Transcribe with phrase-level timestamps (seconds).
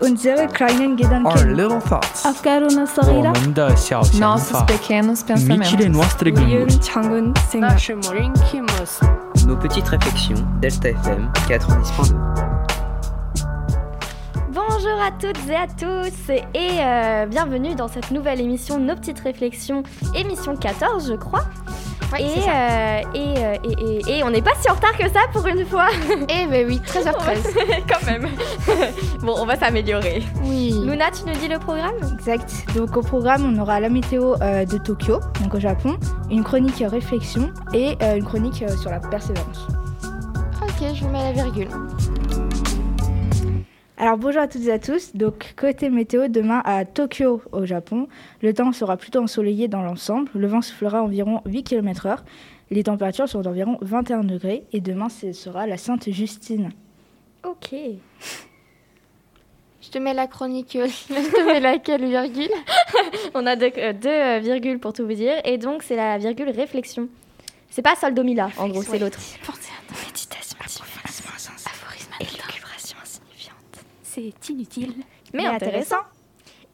[0.00, 1.58] unsere kleinen Gedanken,
[2.24, 3.32] a carona صغيرة,
[4.18, 5.72] nossos pequenos pensamentos.
[9.46, 12.14] Nos petites réflexions, Delta FM 90.2.
[14.52, 19.20] Bonjour à toutes et à tous et euh, bienvenue dans cette nouvelle émission Nos petites
[19.20, 19.82] réflexions,
[20.14, 21.44] émission 14 je crois
[22.18, 25.20] et, euh, et, euh, et, et- et on n'est pas si en retard que ça
[25.32, 25.86] pour une fois.
[26.28, 27.82] Eh ben oui, 13h13.
[27.88, 28.28] Quand même.
[29.22, 30.22] bon, on va s'améliorer.
[30.44, 30.74] Oui.
[30.84, 32.64] Luna, tu nous dis le programme Exact.
[32.74, 35.96] Donc au programme, on aura la météo euh, de Tokyo, donc au Japon,
[36.30, 39.66] une chronique réflexion et une chronique sur la persévérance.
[40.62, 41.68] Ok, je vous mets la virgule.
[44.02, 45.14] Alors bonjour à toutes et à tous.
[45.14, 48.08] Donc côté météo, demain à Tokyo au Japon,
[48.40, 50.30] le temps sera plutôt ensoleillé dans l'ensemble.
[50.34, 52.16] Le vent soufflera environ 8 km/h.
[52.70, 56.70] Les températures seront d'environ 21 degrés et demain ce sera la Sainte Justine.
[57.46, 57.74] Ok.
[59.82, 60.76] Je te mets la chronique.
[60.76, 62.48] euh, je te mets laquelle virgule?
[63.34, 66.16] On a deux, euh, deux, euh, virgules pour tout vous dire et donc c'est la
[66.16, 67.10] virgule réflexion.
[67.68, 69.18] C'est pas soldomila, en gros, c'est l'autre.
[70.06, 72.49] Méditation aphorisme élucubration insignifiante.
[74.40, 74.94] C'est inutile.
[75.32, 75.96] mais intéressant.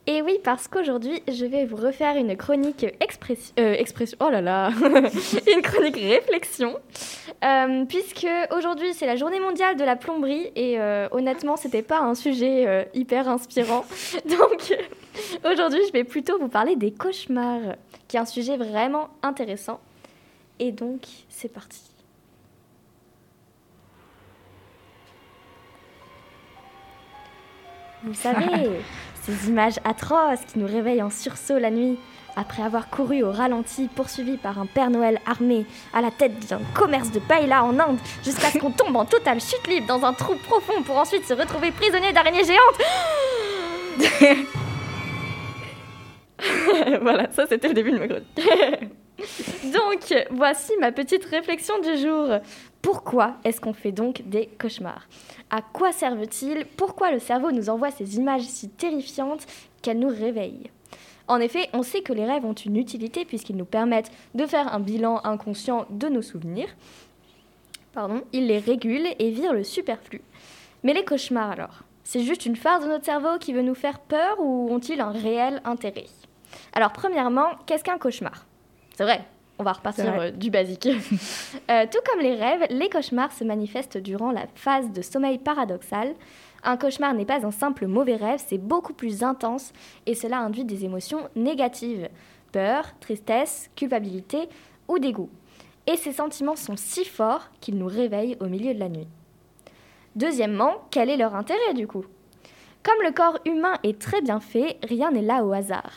[0.08, 3.52] Et oui, parce qu'aujourd'hui, je vais vous refaire une chronique expression.
[3.58, 4.70] euh, expression oh là là
[5.52, 6.78] Une chronique réflexion.
[7.44, 10.52] Euh, puisque aujourd'hui, c'est la journée mondiale de la plomberie.
[10.54, 13.84] Et euh, honnêtement, c'était pas un sujet hyper inspirant.
[14.26, 14.76] Donc,
[15.44, 17.74] aujourd'hui, je vais plutôt vous parler des cauchemars,
[18.06, 19.80] qui est un sujet vraiment intéressant.
[20.60, 21.80] Et donc, c'est parti.
[28.06, 28.70] Vous savez,
[29.22, 31.98] ces images atroces qui nous réveillent en sursaut la nuit,
[32.36, 36.60] après avoir couru au ralenti, poursuivi par un Père Noël armé à la tête d'un
[36.72, 40.12] commerce de paella en Inde, jusqu'à ce qu'on tombe en totale chute libre dans un
[40.12, 42.80] trou profond pour ensuite se retrouver prisonnier d'araignées géantes.
[47.02, 48.40] voilà, ça c'était le début de ma chronique.
[49.72, 52.28] donc, voici ma petite réflexion du jour.
[52.82, 55.08] Pourquoi est-ce qu'on fait donc des cauchemars?
[55.50, 56.66] À quoi servent-ils?
[56.76, 59.46] Pourquoi le cerveau nous envoie ces images si terrifiantes
[59.82, 60.70] qu'elles nous réveillent?
[61.28, 64.72] En effet, on sait que les rêves ont une utilité puisqu'ils nous permettent de faire
[64.72, 66.68] un bilan inconscient de nos souvenirs.
[67.92, 70.20] Pardon, ils les régulent et virent le superflu.
[70.84, 71.82] Mais les cauchemars alors?
[72.04, 75.10] C'est juste une farce de notre cerveau qui veut nous faire peur ou ont-ils un
[75.10, 76.06] réel intérêt?
[76.72, 78.45] Alors premièrement, qu'est-ce qu'un cauchemar?
[78.96, 79.20] C'est vrai,
[79.58, 80.88] on va repartir euh, du basique.
[81.68, 86.14] Euh, tout comme les rêves, les cauchemars se manifestent durant la phase de sommeil paradoxal.
[86.62, 89.72] Un cauchemar n'est pas un simple mauvais rêve, c'est beaucoup plus intense
[90.06, 92.08] et cela induit des émotions négatives.
[92.52, 94.48] Peur, tristesse, culpabilité
[94.86, 95.28] ou dégoût.
[95.88, 99.08] Et ces sentiments sont si forts qu'ils nous réveillent au milieu de la nuit.
[100.14, 102.04] Deuxièmement, quel est leur intérêt du coup?
[102.84, 105.92] Comme le corps humain est très bien fait, rien n'est là au hasard.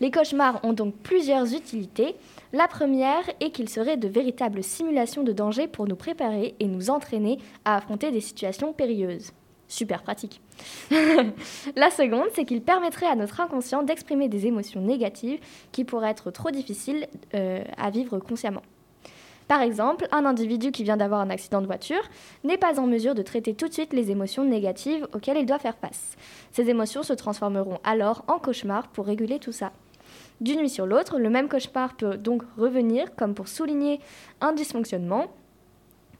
[0.00, 2.16] Les cauchemars ont donc plusieurs utilités.
[2.54, 6.88] La première est qu'ils seraient de véritables simulations de danger pour nous préparer et nous
[6.88, 9.32] entraîner à affronter des situations périlleuses.
[9.66, 10.40] Super pratique.
[11.74, 15.40] La seconde, c'est qu'ils permettraient à notre inconscient d'exprimer des émotions négatives
[15.72, 18.62] qui pourraient être trop difficiles euh, à vivre consciemment.
[19.48, 22.08] Par exemple, un individu qui vient d'avoir un accident de voiture
[22.44, 25.58] n'est pas en mesure de traiter tout de suite les émotions négatives auxquelles il doit
[25.58, 26.14] faire face.
[26.52, 29.72] Ces émotions se transformeront alors en cauchemar pour réguler tout ça.
[30.40, 34.00] D'une nuit sur l'autre, le même cauchemar peut donc revenir comme pour souligner
[34.40, 35.26] un dysfonctionnement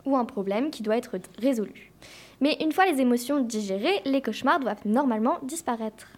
[0.06, 1.92] ou un problème qui doit être résolu.
[2.41, 6.08] Mais une fois les émotions digérées, les cauchemars doivent normalement disparaître.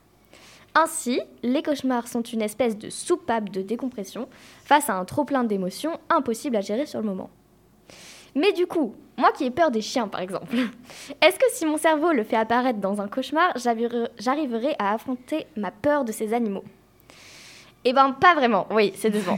[0.74, 4.28] Ainsi, les cauchemars sont une espèce de soupape de décompression
[4.64, 7.30] face à un trop-plein d'émotions impossible à gérer sur le moment.
[8.34, 10.54] Mais du coup, moi qui ai peur des chiens par exemple,
[11.22, 15.70] est-ce que si mon cerveau le fait apparaître dans un cauchemar, j'arriverai à affronter ma
[15.70, 16.64] peur de ces animaux?
[17.88, 19.36] Eh ben pas vraiment, oui, c'est décevant.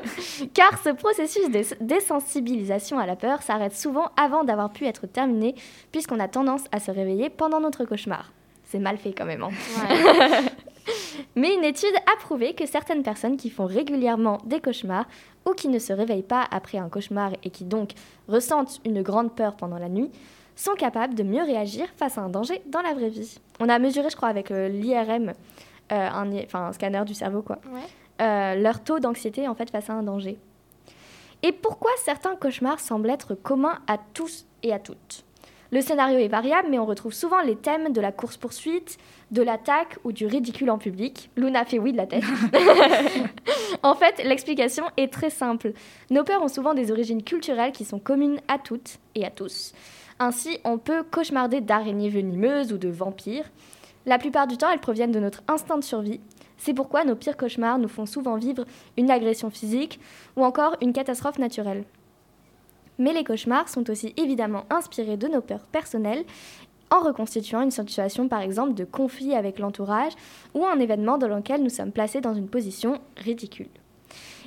[0.54, 5.54] Car ce processus de désensibilisation à la peur s'arrête souvent avant d'avoir pu être terminé,
[5.92, 8.32] puisqu'on a tendance à se réveiller pendant notre cauchemar.
[8.64, 9.42] C'est mal fait quand même.
[9.42, 9.50] hein.
[11.36, 15.04] Mais une étude a prouvé que certaines personnes qui font régulièrement des cauchemars
[15.46, 17.90] ou qui ne se réveillent pas après un cauchemar et qui donc
[18.28, 20.10] ressentent une grande peur pendant la nuit
[20.56, 23.38] sont capables de mieux réagir face à un danger dans la vraie vie.
[23.60, 25.32] On a mesuré, je crois, avec euh, l'IRM,
[25.92, 26.08] euh,
[26.54, 27.80] un, scanner du cerveau, quoi, Ouais.
[28.20, 30.38] Euh, leur taux d'anxiété en fait face à un danger.
[31.42, 35.24] Et pourquoi certains cauchemars semblent être communs à tous et à toutes?
[35.72, 38.98] Le scénario est variable, mais on retrouve souvent les thèmes de la course-poursuite,
[39.30, 41.30] de l'attaque ou du ridicule en public.
[41.36, 42.24] Luna fait oui de la tête.
[43.84, 45.72] en fait, l'explication est très simple.
[46.10, 49.72] Nos peurs ont souvent des origines culturelles qui sont communes à toutes et à tous.
[50.18, 53.48] Ainsi, on peut cauchemarder d'araignées venimeuses ou de vampires.
[54.06, 56.20] La plupart du temps, elles proviennent de notre instinct de survie.
[56.60, 58.66] C'est pourquoi nos pires cauchemars nous font souvent vivre
[58.98, 59.98] une agression physique
[60.36, 61.84] ou encore une catastrophe naturelle.
[62.98, 66.24] Mais les cauchemars sont aussi évidemment inspirés de nos peurs personnelles
[66.90, 70.12] en reconstituant une situation par exemple de conflit avec l'entourage
[70.52, 73.70] ou un événement dans lequel nous sommes placés dans une position ridicule.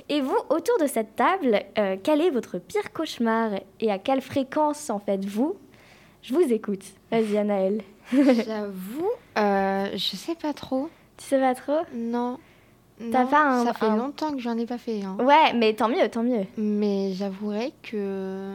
[0.08, 4.20] Et vous, autour de cette table, euh, quel est votre pire cauchemar et à quelle
[4.20, 5.56] fréquence en faites-vous?
[6.22, 6.84] Je vous écoute.
[7.10, 7.82] Vas-y, Anaëlle.
[8.12, 10.90] J'avoue, euh, sais pas trop.
[11.16, 11.80] Tu sais pas trop?
[11.94, 12.38] Non.
[13.10, 15.02] T'as Non, pas un- Ça fait un- longtemps que j'en ai pas fait.
[15.02, 15.16] hein.
[15.20, 16.44] Ouais, mais tant mieux, tant mieux.
[16.56, 18.52] Mais j'avouerai que.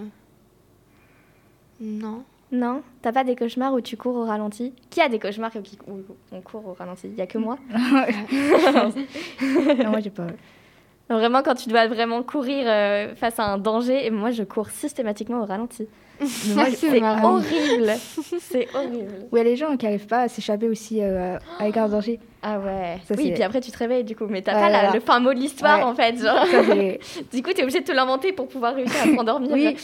[1.82, 2.24] Non.
[2.52, 2.82] Non?
[3.02, 4.74] T'as pas des cauchemars où tu cours au ralenti?
[4.90, 5.52] Qui a des cauchemars
[5.88, 6.00] où
[6.32, 7.08] on court au ralenti?
[7.08, 8.92] Il y a que moi non,
[9.92, 10.28] moi j'ai pas.
[11.10, 14.70] Vraiment, quand tu dois vraiment courir euh, face à un danger, et moi je cours
[14.70, 15.88] systématiquement au ralenti.
[16.54, 17.94] Moi, C'est horrible
[18.42, 21.38] C'est horrible Où il y a les gens qui n'arrivent pas à s'échapper aussi euh,
[21.60, 22.20] avec un danger.
[22.44, 24.70] Ah ouais Ça, Oui, puis après tu te réveilles du coup, mais t'as Ouais, pas
[24.70, 24.94] la- voilà.
[24.96, 25.84] le fin mot de l'histoire Ouais.
[25.86, 26.18] en fait.
[26.22, 26.46] Genre.
[26.46, 26.62] Ça,
[27.34, 29.50] du coup, t'es obligé de te l'inventer pour pouvoir réussir à t'endormir.
[29.54, 29.78] oui,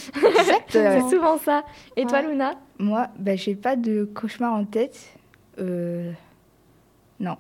[0.68, 1.64] C'est souvent ça.
[1.96, 2.22] Et toi.
[2.22, 2.56] Luna?
[2.80, 5.00] Moi, bah, j'ai pas de cauchemar en tête.
[5.62, 6.12] Euh...
[7.22, 7.38] Non.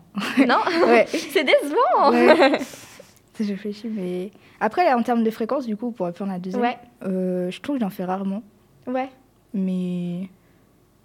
[0.47, 0.59] Non?
[1.07, 2.13] C'est décevant
[3.43, 4.31] Je réfléchis, mais.
[4.59, 7.59] Après, en termes de fréquence, du coup, pour répondre à la deuxième, Ouais, euh, je
[7.61, 8.41] trouve que j'en fais rarement.
[8.87, 9.09] ouais.
[9.53, 10.29] Mais.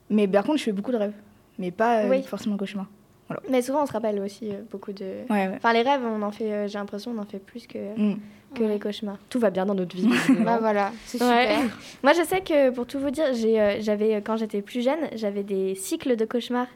[0.08, 1.12] Mais par contre, je fais beaucoup de rêves.
[1.58, 2.22] Mais pas euh, Oui.
[2.22, 2.86] forcément cauchemar.
[3.48, 5.04] Mais souvent, on se rappelle aussi euh, beaucoup de.
[5.30, 5.52] Ouais, ouais.
[5.56, 8.18] Enfin, les rêves, on en fait, euh, j'ai l'impression, on en fait plus que, Mm.
[8.56, 9.18] que les cauchemars.
[9.28, 10.08] Tout va bien dans notre vie.
[10.44, 11.54] Bah voilà, c'est Ouais.
[11.54, 11.76] super.
[12.02, 14.98] Moi, je sais que pour tout vous dire, j'ai, j'avais, euh, quand j'étais plus jeune,
[15.14, 16.66] j'avais des cycles de cauchemars.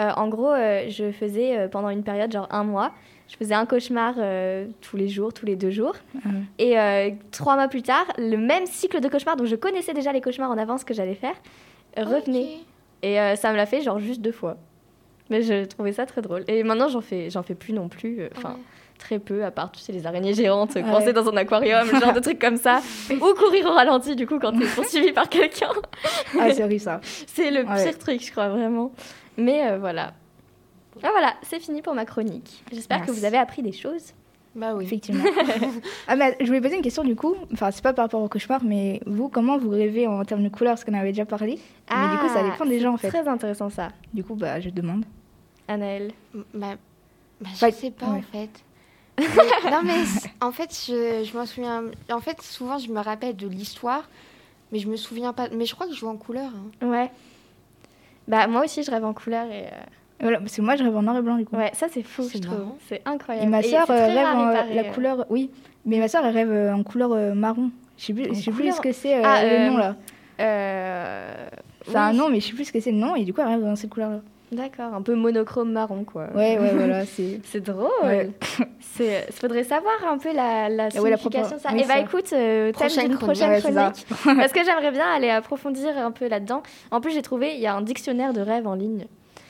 [0.00, 2.92] Euh, en gros, euh, je faisais euh, pendant une période, genre un mois,
[3.28, 5.94] je faisais un cauchemar euh, tous les jours, tous les deux jours.
[6.24, 6.28] Ah.
[6.58, 10.12] Et euh, trois mois plus tard, le même cycle de cauchemars, dont je connaissais déjà
[10.12, 11.34] les cauchemars en avance que j'allais faire,
[11.98, 12.56] euh, revenait.
[13.02, 14.56] Et euh, ça me l'a fait genre juste deux fois.
[15.30, 16.44] Mais je trouvais ça très drôle.
[16.48, 18.20] Et maintenant, j'en fais, j'en fais plus non plus.
[18.20, 18.56] euh, Enfin, Ouais.
[18.98, 20.82] très peu, à part, tu sais, les araignées géantes, Ouais.
[20.82, 22.80] coincées dans un aquarium, genre de trucs comme ça.
[23.10, 25.70] Ou courir au ralenti, du coup, quand t'es poursuivi par quelqu'un.
[26.38, 27.00] Ah, c'est horrible ça.
[27.26, 27.82] C'est le Ouais.
[27.84, 28.92] pire truc, je crois, vraiment.
[29.36, 30.12] Mais euh, voilà.
[31.02, 32.62] Ah voilà, c'est fini pour ma chronique.
[32.70, 34.12] J'espère que vous avez appris des choses.
[34.54, 34.84] Bah oui.
[34.84, 35.24] Effectivement.
[36.08, 37.34] ah, mais je voulais poser une question du coup.
[37.54, 40.50] Enfin, c'est pas par rapport au cauchemar, mais vous, comment vous rêvez en termes de
[40.50, 40.74] couleurs?
[40.74, 41.58] Parce qu'on avait déjà parlé.
[41.90, 43.06] mais du coup, ça dépend des gens en fait.
[43.08, 45.06] Ah, Très intéressant ça, Du coup, bah, je demande.
[45.68, 46.12] Anaëlle.
[46.52, 46.74] Bah,
[47.40, 48.18] bah, je Bah, sais pas ouais.
[48.18, 48.50] en fait.
[49.18, 49.94] Mais- non mais
[50.40, 51.84] en fait je, je m'en souviens.
[52.10, 54.08] En fait souvent je me rappelle de l'histoire,
[54.72, 55.48] mais je me souviens pas.
[55.50, 56.50] Mais je crois que je joue en couleur.
[56.82, 56.86] hein.
[56.88, 57.10] Ouais.
[58.28, 59.70] Bah moi aussi je rêve en couleur et euh,
[60.20, 61.56] Voilà, parce que moi, je rêve en noir et blanc du coup.
[61.56, 62.72] ouais ça c'est fou C'est je trouve.
[62.88, 63.46] C'est incroyable.
[63.46, 64.92] Et ma soeur très rêve en pareil, la euh.
[64.92, 65.26] couleur.
[65.30, 65.50] Oui,
[65.84, 67.70] mais ma soeur elle rêve euh, en couleur euh, marron.
[67.98, 69.76] Je sais plus, En je sais plus ce que c'est euh, Ah, le euh, nom
[69.76, 69.96] là.
[70.40, 71.46] Euh,
[71.86, 73.14] C'est un nom, mais je sais plus ce que c'est le nom.
[73.14, 74.20] Et du coup, elle rêve dans cette couleur là.
[74.52, 76.28] D'accord, un peu monochrome marron quoi.
[76.34, 77.04] Ouais, ouais, voilà.
[77.06, 77.40] C'est.
[77.44, 77.88] C'est drôle.
[78.04, 78.30] Ouais.
[78.80, 81.68] C'est, faudrait savoir un peu la, la Ah ouais, la signification de ça.
[81.70, 82.00] propre- oui, et bah ça.
[82.00, 84.06] écoute, euh, thème Prochaine prochaine Ouais, chronique.
[84.38, 86.62] parce que j'aimerais bien aller approfondir un peu là-dedans.
[86.90, 89.06] En plus, j'ai trouvé, il y a un dictionnaire de rêves en ligne.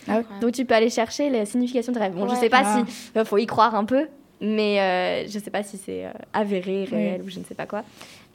[0.08, 0.24] Ah ouais.
[0.40, 2.12] Donc tu peux aller chercher la signification de rêve.
[2.12, 2.38] Bon, je Ouais.
[2.40, 2.84] sais pas Ah.
[2.86, 4.06] si, il faut y croire un peu,
[4.40, 7.66] mais euh, je sais pas si c'est euh, avéré, réel ou je ne sais pas
[7.66, 7.82] quoi.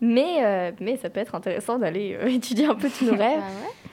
[0.01, 3.39] Mais, euh, mais ça peut être intéressant d'aller euh, étudier un peu tous nos rêves.
[3.39, 3.45] Bah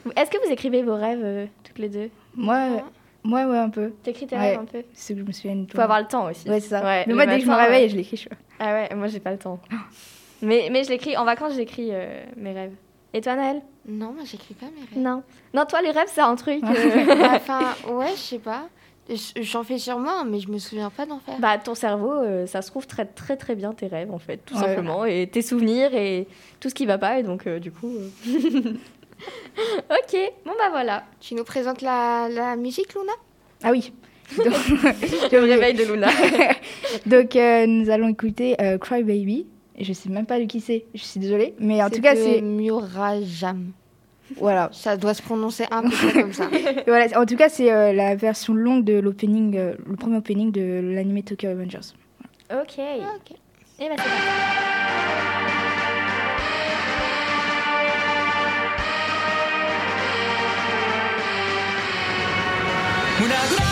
[0.06, 0.12] ouais.
[0.20, 2.10] Est-ce que vous écrivez vos rêves euh, toutes les deux?
[2.36, 2.82] Moi,
[3.22, 3.90] moi, ouais, un peu.
[4.02, 4.50] T'écris tes Ouais.
[4.50, 5.70] rêves un peu C'est que je me souviens de.
[5.72, 6.48] Faut avoir le temps aussi.
[6.48, 6.80] Ouais, c'est ça.
[6.84, 7.88] Ouais, mais le moi, dès que je me réveille, ouais.
[7.88, 8.26] je l'écris.
[8.58, 9.60] Ah ouais, moi j'ai pas le temps.
[10.42, 12.72] mais, mais je l'écris, en vacances j'écris euh, mes rêves.
[13.12, 13.62] Et toi Naël?
[13.86, 14.98] Non, moi j'écris pas mes rêves.
[14.98, 15.22] Non.
[15.54, 16.62] Non, toi les rêves c'est un truc.
[16.64, 18.62] euh, Enfin, ouais, je sais pas.
[19.08, 21.38] Je- J'en fais sûrement, mais je me souviens pas d'en faire.
[21.38, 24.38] bah ton cerveau, euh, ça se trouve très très très bien tes rêves en fait,
[24.38, 24.60] tout Ouais.
[24.60, 25.04] simplement.
[25.04, 26.26] Et tes souvenirs et
[26.60, 27.18] tout ce qui va pas.
[27.18, 27.92] Et donc euh, du coup...
[28.26, 28.72] euh,
[29.90, 31.04] ok, bon bah voilà.
[31.20, 33.12] Tu nous présentes la, la musique, Luna?
[33.62, 33.92] Ah oui.
[34.36, 34.54] Donc,
[35.32, 36.08] Le réveil de Luna.
[37.06, 39.46] Donc, euh, nous allons écouter euh, Cry Baby.
[39.76, 40.86] Et je sais même pas de qui c'est.
[40.94, 41.54] Je suis désolée.
[41.58, 42.40] Mais en tout cas, de c'est.
[42.40, 43.72] Murajam.
[44.36, 44.70] Voilà.
[44.72, 46.48] Ça doit se prononcer un peu comme ça.
[46.86, 47.20] Voilà.
[47.20, 50.80] En tout cas, c'est euh, la version longue de l'opening, euh, le premier opening de
[50.94, 51.92] l'anime Tokyo Avengers.
[52.50, 52.78] ok.
[52.78, 53.36] ok.
[53.80, 55.13] Et bah c'est
[63.23, 63.62] 胸ぐら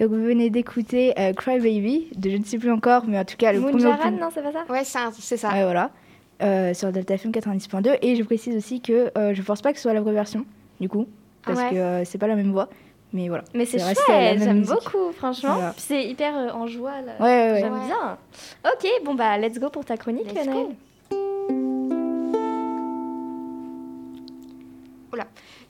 [0.00, 3.24] Donc vous venez d'écouter euh, Cry Baby de je ne sais plus encore, mais en
[3.24, 4.64] tout cas le premier Moonjaran, opus- non, c'est pas ça?
[4.68, 4.82] Ouais,
[5.18, 5.48] c'est ça.
[5.50, 5.90] Ouais, voilà.
[6.42, 7.98] Euh, sur Delta FM 90.2.
[8.00, 10.46] Et je précise aussi que euh, je pense pas que ce soit la vraie version,
[10.80, 11.06] du coup,
[11.44, 11.70] parce Ouais.
[11.70, 12.68] que euh, c'est pas la même voix.
[13.12, 13.44] Mais voilà.
[13.54, 15.54] Mais c'est chouette, j'aime beaucoup, franchement.
[15.54, 15.74] Voilà.
[15.76, 17.12] C'est hyper euh, en joie, là.
[17.20, 17.60] Ouais, ouais, ouais.
[17.60, 17.86] J'aime Ouais.
[17.86, 18.18] bien.
[18.72, 20.62] Ok, bon bah, let's go pour ta chronique, Let's Lionel.
[20.66, 20.72] go.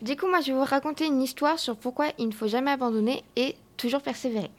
[0.02, 2.70] Du coup, moi, je vais vous raconter une histoire sur pourquoi il ne faut jamais
[2.70, 4.50] abandonner et toujours persévérer.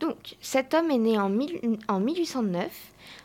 [0.00, 2.70] Donc, cet homme est né en, mille- en 1809.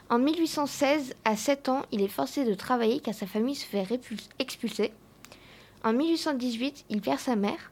[0.10, 3.86] En 1816, à 7 ans, il est forcé de travailler car sa famille se fait
[4.39, 4.91] expulser.
[5.84, 7.72] En 1818, il perd sa mère.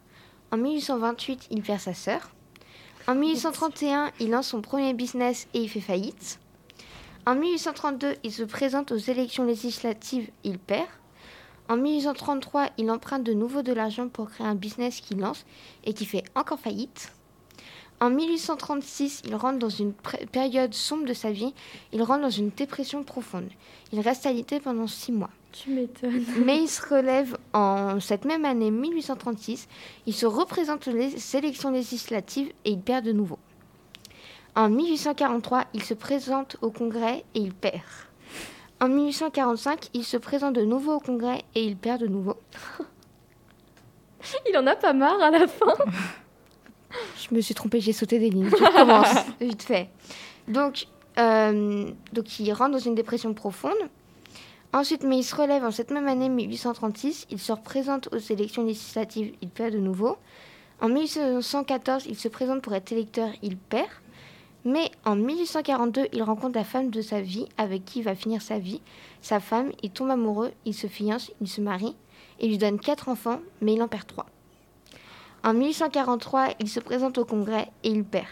[0.51, 2.29] En 1828, il perd sa sœur.
[3.07, 6.39] En 1831, il lance son premier business et il fait faillite.
[7.25, 10.87] En 1832, il se présente aux élections législatives, il perd.
[11.67, 15.45] En 1833, il emprunte de nouveau de l'argent pour créer un business qu'il lance
[15.83, 17.11] et qui fait encore faillite.
[18.01, 19.93] En 1836, il rentre dans une
[20.31, 21.53] période sombre de sa vie.
[21.93, 23.49] Il rentre dans une dépression profonde.
[23.93, 25.29] Il reste alité pendant six mois.
[25.53, 26.25] Tu m'étonnes.
[26.45, 29.67] Mais il se relève en cette même année 1836.
[30.05, 33.39] Il se représente aux élections législatives et il perd de nouveau.
[34.55, 37.81] En 1843, il se présente au Congrès et il perd.
[38.81, 42.35] En 1845, il se présente de nouveau au Congrès et il perd de nouveau.
[44.49, 45.73] Il en a pas marre à la fin.
[47.29, 48.49] Je me suis trompée, j'ai sauté des lignes.
[48.49, 49.89] Je recommence vite fait.
[50.47, 53.73] Donc, euh, donc, il rentre dans une dépression profonde.
[54.73, 57.27] Ensuite, mais il se relève en cette même année 1836.
[57.31, 59.33] Il se représente aux élections législatives.
[59.41, 60.17] Il perd de nouveau.
[60.81, 63.29] En 1814, il se présente pour être électeur.
[63.41, 63.87] Il perd.
[64.65, 68.41] Mais en 1842, il rencontre la femme de sa vie avec qui il va finir
[68.41, 68.81] sa vie.
[69.21, 71.95] Sa femme, il tombe amoureux, il se fiance, il se marie
[72.39, 74.25] et lui donne quatre enfants, mais il en perd trois.
[75.43, 78.25] En 1843, il se présente au Congrès et il perd.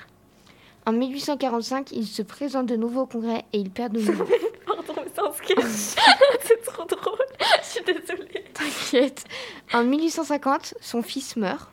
[0.88, 4.26] En 1845, il se présente de nouveau au Congrès et il perd de nouveau.
[4.66, 5.62] Pardon, mais c'est un sketch.
[6.42, 7.20] c'est trop drôle.
[7.62, 8.44] Je suis désolée.
[8.54, 9.24] T'inquiète.
[9.72, 11.72] En 1850, son fils meurt.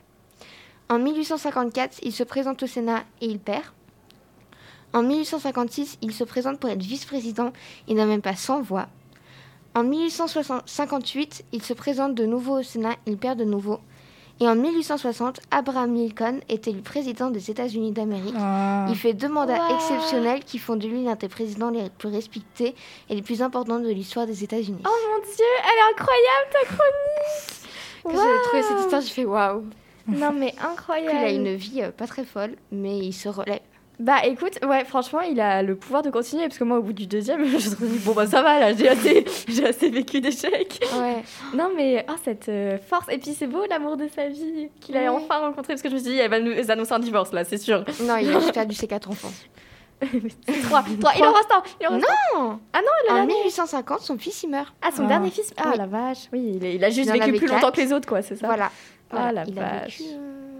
[0.87, 3.65] En 1854, il se présente au Sénat et il perd.
[4.93, 7.51] En 1856, il se présente pour être vice-président.
[7.87, 8.87] Il n'a même pas 100 voix.
[9.73, 12.95] En 1858, il se présente de nouveau au Sénat.
[13.05, 13.79] Il perd de nouveau.
[14.41, 18.33] Et en 1860, Abraham Lincoln est élu président des États-Unis d'Amérique.
[18.37, 18.87] Ah.
[18.89, 19.75] Il fait deux mandats Wow.
[19.75, 22.73] exceptionnels qui font de lui l'un des présidents les plus respectés
[23.09, 24.81] et les plus importants de l'histoire des États-Unis.
[24.83, 27.69] Oh mon dieu, elle est incroyable ta chronique.
[28.03, 29.63] Quand j'ai trouvé cette histoire, j'ai fait waouh.
[30.07, 31.15] Non mais incroyable.
[31.19, 33.59] il a une vie euh, pas très folle, mais il se relève.
[34.01, 36.91] Bah écoute, ouais, franchement, il a le pouvoir de continuer parce que moi, au bout
[36.93, 39.89] du deuxième, je me suis dit, bon bah ça va, là, j'ai assez, j'ai assez
[39.89, 40.79] vécu d'échecs.
[40.99, 41.23] Ouais.
[41.55, 43.05] Non mais, oh, cette euh, force.
[43.09, 45.07] Et puis c'est beau l'amour de sa vie qu'il a Ouais.
[45.09, 47.43] enfin rencontré parce que je me suis dit, elle va nous annoncer un divorce là,
[47.43, 47.85] c'est sûr.
[48.01, 49.31] Non, il a juste perdu ses quatre enfants.
[50.63, 51.61] Trois, trois, il en reste un.
[51.79, 52.39] Il en reste un.
[52.39, 53.35] Non Ah non, le En dernier.
[53.35, 54.73] 1850, son fils, il meurt.
[54.81, 55.09] Ah, son Ah.
[55.09, 55.53] dernier fils.
[55.57, 55.77] Ah Oui.
[55.77, 57.53] la vache, oui, il, a juste Il vécu plus quatre.
[57.53, 58.71] longtemps que les autres, quoi, c'est ça Voilà.
[59.11, 59.99] Ah, la il a vache.
[59.99, 60.50] vécu, euh,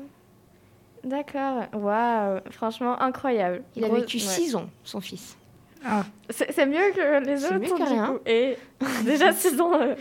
[1.04, 3.64] D'accord, waouh, franchement incroyable.
[3.76, 4.24] il a vécu ouais.
[4.24, 5.36] 6 ans, son fils.
[5.84, 6.04] Ah.
[6.30, 8.08] C'est c'est mieux que les C'est autres, mieux que du rien.
[8.14, 8.20] coup.
[8.28, 8.56] Et
[9.04, 9.74] déjà 6 ans.
[9.74, 9.96] euh.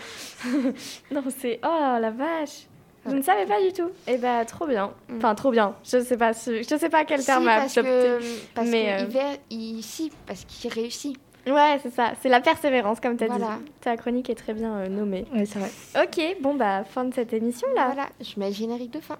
[1.10, 1.58] non, c'est.
[1.64, 2.66] Oh la vache.
[3.06, 3.88] Je ne savais pas du tout.
[4.06, 4.92] Eh ben, trop bien.
[5.08, 5.16] Mm.
[5.16, 5.74] Enfin, trop bien.
[5.84, 7.90] Je sais pas, ce- je sais pas quel Si, terme parce adopter.
[8.18, 8.20] que,
[8.54, 11.16] parce Mais, que euh, hiver, il, si, parce qu'il réussit.
[11.46, 12.12] Ouais, c'est ça.
[12.20, 13.56] C'est la persévérance, comme tu as Voilà.
[13.64, 13.72] dit.
[13.80, 15.24] Ta chronique est très bien euh, nommée.
[15.34, 15.70] Ouais, c'est vrai.
[16.04, 17.86] Ok, bon, bah, fin de cette émission là.
[17.86, 19.16] Voilà, je mets le générique de fin.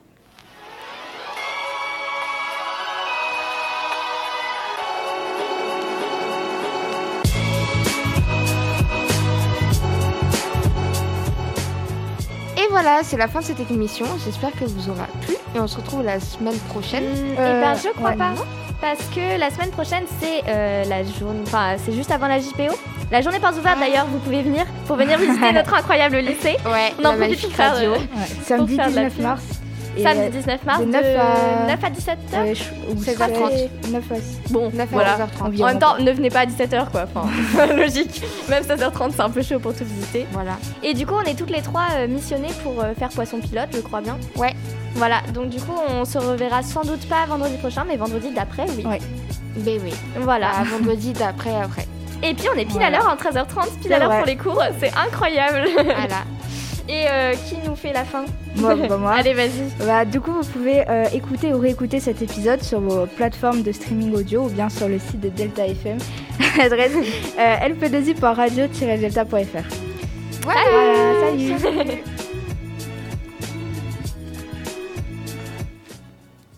[12.83, 14.07] Voilà, c'est la fin de cette émission.
[14.25, 15.35] J'espère que vous aura plu.
[15.55, 17.05] Et on se retrouve la semaine prochaine.
[17.05, 18.17] Mm, Euh, eh ben, je crois ouais.
[18.17, 18.33] pas.
[18.81, 21.41] Parce que la semaine prochaine, c'est euh, la journée.
[21.47, 22.75] Enfin, c'est juste avant la JPO.
[23.13, 23.85] La journée portes ouvertes, Ah.
[23.87, 26.57] d'ailleurs, vous pouvez venir pour venir visiter notre incroyable lycée.
[26.65, 27.91] Ouais, On en la profite magnifique pour faire, radio.
[27.93, 28.27] euh, Ouais.
[28.47, 29.23] Samedi faire de la 19 pub.
[29.25, 29.43] mars.
[30.03, 32.17] Samedi euh, 19 mars, de de 9 à- 9 à 17h.
[32.35, 33.51] euh, je- ou 16h30.
[33.83, 34.15] c'est 9 à
[34.51, 35.17] Bon, 9 à voilà.
[35.17, 35.47] 11h30.
[35.47, 35.65] environ.
[35.65, 37.05] En même temps, ne venez pas à 17h, quoi.
[37.15, 37.27] Enfin,
[37.77, 38.23] logique.
[38.49, 40.27] Même 16h30, c'est un peu chaud pour tout visiter.
[40.33, 40.53] Voilà.
[40.83, 43.69] Et du coup, on est toutes les trois euh, missionnées pour euh, faire poisson pilote,
[43.75, 44.17] je crois bien.
[44.37, 44.55] Ouais.
[44.95, 48.67] Voilà, donc du coup, on se reverra sans doute pas vendredi prochain, mais vendredi d'après,
[48.77, 48.85] oui.
[48.85, 48.99] Ouais.
[49.57, 49.93] Ben oui.
[50.21, 50.51] Voilà.
[50.51, 51.87] À vendredi d'après, après.
[52.23, 52.87] Et puis, on est pile Voilà.
[52.87, 54.63] à l'heure, en 13h30, pile à l'heure pour les cours.
[54.79, 55.69] C'est incroyable.
[55.75, 56.25] Voilà.
[56.91, 58.25] Et euh, qui nous fait la fin
[58.57, 59.13] Moi, bah, moi.
[59.13, 59.71] Allez, vas-y.
[59.87, 63.71] Bah, du coup, vous pouvez euh, écouter ou réécouter cet épisode sur vos plateformes de
[63.71, 65.99] streaming audio ou bien sur le site de Delta FM.
[66.59, 66.93] L'adresse
[67.39, 69.65] euh, lp2i.radio-delta.fr.
[70.43, 70.61] Voilà.
[70.73, 72.03] Voilà, salut